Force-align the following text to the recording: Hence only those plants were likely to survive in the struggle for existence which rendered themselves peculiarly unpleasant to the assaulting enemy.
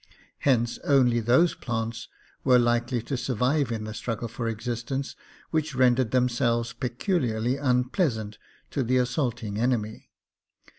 Hence 0.39 0.79
only 0.83 1.19
those 1.19 1.53
plants 1.53 2.07
were 2.43 2.57
likely 2.57 3.03
to 3.03 3.15
survive 3.15 3.71
in 3.71 3.83
the 3.83 3.93
struggle 3.93 4.27
for 4.27 4.47
existence 4.47 5.15
which 5.51 5.75
rendered 5.75 6.09
themselves 6.09 6.73
peculiarly 6.73 7.57
unpleasant 7.57 8.39
to 8.71 8.81
the 8.81 8.97
assaulting 8.97 9.59
enemy. 9.59 10.09